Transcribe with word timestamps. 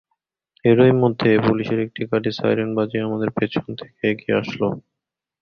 এরই 0.65 0.93
মধ্যে 1.01 1.29
পুলিশের 1.45 1.79
একটি 1.85 2.01
গাড়ি 2.11 2.31
সাইরেন 2.37 2.69
বাজিয়ে 2.77 3.05
আমাদের 3.07 3.29
পেছন 3.37 3.65
থেকে 3.79 3.99
এগিয়ে 4.09 4.37
আসল। 4.41 4.61